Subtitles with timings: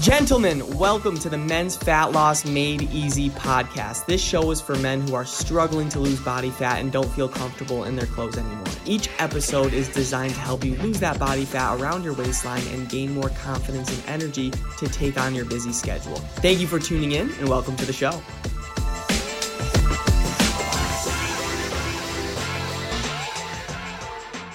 [0.00, 4.06] Gentlemen, welcome to the Men's Fat Loss Made Easy podcast.
[4.06, 7.28] This show is for men who are struggling to lose body fat and don't feel
[7.28, 8.64] comfortable in their clothes anymore.
[8.86, 12.88] Each episode is designed to help you lose that body fat around your waistline and
[12.88, 16.16] gain more confidence and energy to take on your busy schedule.
[16.36, 18.12] Thank you for tuning in and welcome to the show.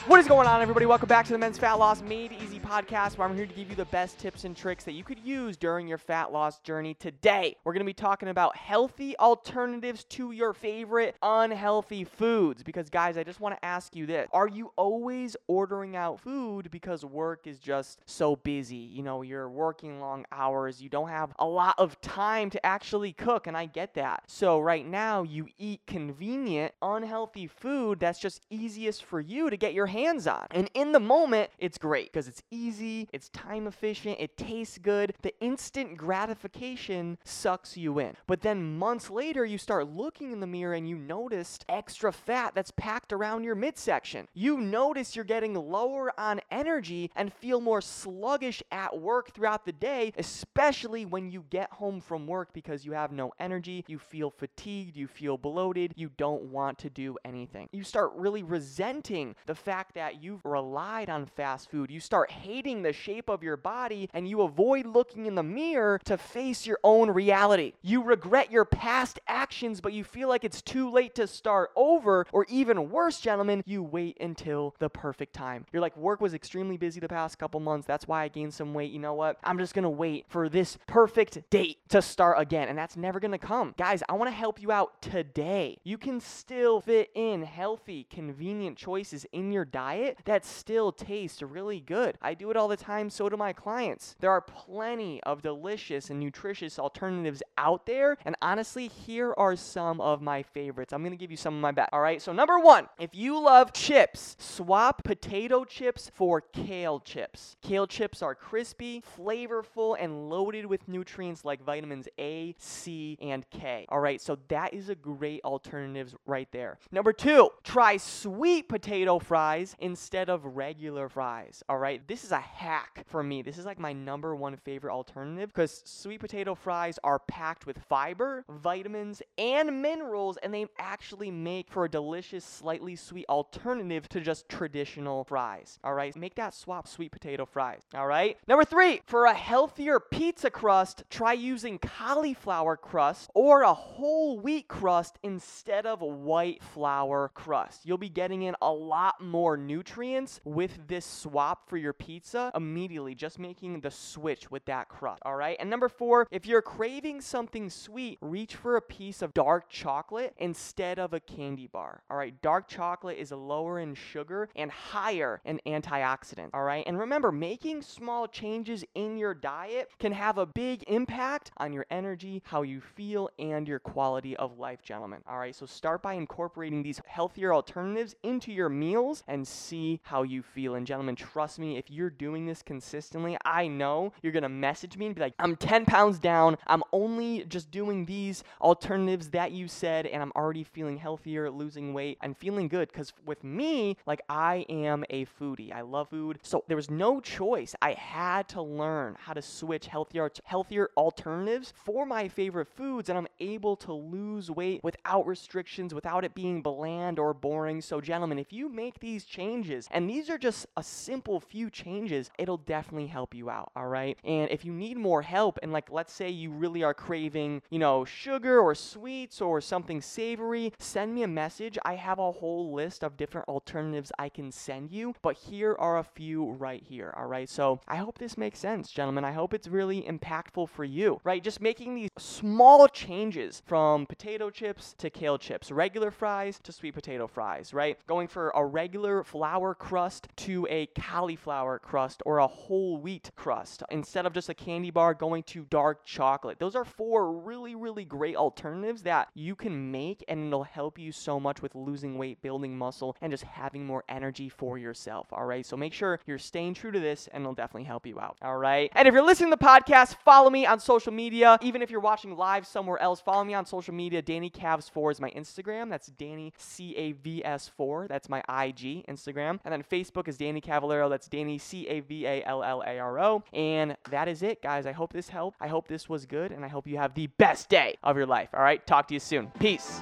[0.07, 0.85] What is going on, everybody?
[0.85, 3.69] Welcome back to the Men's Fat Loss Made Easy podcast, where I'm here to give
[3.69, 6.95] you the best tips and tricks that you could use during your fat loss journey.
[6.95, 12.63] Today, we're going to be talking about healthy alternatives to your favorite unhealthy foods.
[12.63, 16.71] Because, guys, I just want to ask you this Are you always ordering out food
[16.71, 18.75] because work is just so busy?
[18.75, 23.13] You know, you're working long hours, you don't have a lot of time to actually
[23.13, 24.23] cook, and I get that.
[24.25, 29.75] So, right now, you eat convenient, unhealthy food that's just easiest for you to get
[29.75, 30.47] your hands on.
[30.49, 35.13] And in the moment, it's great because it's easy, it's time efficient, it tastes good.
[35.21, 38.15] The instant gratification sucks you in.
[38.27, 42.53] But then months later, you start looking in the mirror and you noticed extra fat
[42.55, 44.27] that's packed around your midsection.
[44.33, 49.71] You notice you're getting lower on energy and feel more sluggish at work throughout the
[49.71, 54.29] day, especially when you get home from work because you have no energy, you feel
[54.29, 57.67] fatigued, you feel bloated, you don't want to do anything.
[57.71, 61.91] You start really resenting the fact that you've relied on fast food.
[61.91, 65.99] You start hating the shape of your body and you avoid looking in the mirror
[66.05, 67.73] to face your own reality.
[67.81, 72.27] You regret your past actions, but you feel like it's too late to start over,
[72.31, 75.65] or even worse, gentlemen, you wait until the perfect time.
[75.73, 77.87] You're like, work was extremely busy the past couple months.
[77.87, 78.91] That's why I gained some weight.
[78.91, 79.39] You know what?
[79.43, 83.39] I'm just gonna wait for this perfect date to start again, and that's never gonna
[83.39, 83.73] come.
[83.77, 85.79] Guys, I wanna help you out today.
[85.83, 91.79] You can still fit in healthy, convenient choices in your diet that still taste really
[91.79, 92.17] good.
[92.21, 94.15] I do it all the time, so do my clients.
[94.19, 100.01] There are plenty of delicious and nutritious alternatives out there, and honestly, here are some
[100.01, 100.93] of my favorites.
[100.93, 101.89] I'm gonna give you some of my best.
[101.93, 107.55] All right, so number one, if you love chips, swap potato chips for kale chips.
[107.61, 113.85] Kale chips are crispy, flavorful, and loaded with nutrients like vitamins A, C, and K.
[113.89, 116.77] All right, so that is a great alternative right there.
[116.91, 121.63] Number two, try sweet potato fries instead of regular fries.
[121.69, 123.41] All right, this is a hack for me.
[123.43, 127.77] This is like my number one favorite alternative because sweet potato fries are packed with
[127.87, 134.19] fiber, vitamins, and minerals, and they actually make for a delicious, slightly sweet alternative to
[134.19, 135.79] just traditional fries.
[135.83, 137.81] All right, make that swap sweet potato fries.
[137.93, 143.73] All right, number three, for a healthier pizza crust, try using cauliflower crust or a
[143.73, 147.81] whole wheat crust instead of white flour crust.
[147.85, 152.14] You'll be getting in a lot more nutrients with this swap for your pizza
[152.55, 155.21] immediately, just making the switch with that crust.
[155.25, 155.57] All right.
[155.59, 160.33] And number four, if you're craving something sweet, reach for a piece of dark chocolate
[160.37, 162.03] instead of a candy bar.
[162.09, 162.39] All right.
[162.41, 166.51] Dark chocolate is lower in sugar and higher in antioxidants.
[166.53, 166.83] All right.
[166.87, 171.85] And remember, making small changes in your diet can have a big impact on your
[171.89, 175.21] energy, how you feel, and your quality of life, gentlemen.
[175.27, 175.55] All right.
[175.55, 180.75] So start by incorporating these healthier alternatives into your meals and see how you feel.
[180.75, 185.07] And gentlemen, trust me, if you're doing this consistently, I know you're gonna message me
[185.07, 186.57] and be like, I'm 10 pounds down.
[186.67, 191.93] I'm only just doing these alternatives that you said, and I'm already feeling healthier, losing
[191.93, 192.89] weight, and feeling good.
[192.91, 195.71] Because with me, like I am a foodie.
[195.73, 196.39] I love food.
[196.41, 197.75] So there was no choice.
[197.81, 203.17] I had to learn how to switch healthier healthier alternatives for my favorite foods, and
[203.17, 207.81] I'm able to lose weight without restrictions, without it being bland or boring.
[207.81, 211.94] So, gentlemen, if you make these changes, and these are just a simple few changes,
[212.37, 214.17] it'll definitely help you out, all right?
[214.23, 217.79] And if you need more help, and like let's say you really are craving, you
[217.79, 221.77] know, sugar or sweets or something savory, send me a message.
[221.85, 225.97] I have a whole list of different alternatives I can send you, but here are
[225.97, 227.49] a few right here, all right?
[227.49, 229.25] So I hope this makes sense, gentlemen.
[229.25, 231.43] I hope it's really impactful for you, right?
[231.43, 236.93] Just making these small changes from potato chips to kale chips, regular fries to sweet
[236.93, 237.97] potato fries, right?
[238.07, 243.83] Going for a regular flour crust to a cauliflower crust or a whole wheat crust.
[243.89, 246.59] Instead of just a candy bar, going to dark chocolate.
[246.59, 251.11] Those are four really, really great alternatives that you can make and it'll help you
[251.11, 255.27] so much with losing weight, building muscle, and just having more energy for yourself.
[255.31, 255.65] All right.
[255.65, 258.37] So make sure you're staying true to this and it'll definitely help you out.
[258.41, 258.91] All right.
[258.95, 261.57] And if you're listening to the podcast, follow me on social media.
[261.61, 264.21] Even if you're watching live somewhere else, follow me on social media.
[264.21, 265.89] Danny Cavs4 is my Instagram.
[265.89, 268.07] That's Danny C A V S 4.
[268.07, 269.59] That's my IG Instagram.
[269.63, 271.09] And then Facebook is Danny Cavallaro.
[271.09, 273.43] That's Danny C A V A L L A R O.
[273.53, 274.85] And that is it, guys.
[274.85, 275.57] I hope this helped.
[275.59, 278.27] I hope this was good, and I hope you have the best day of your
[278.27, 278.49] life.
[278.53, 279.51] All right, talk to you soon.
[279.59, 280.01] Peace.